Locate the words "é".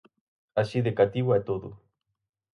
1.39-1.41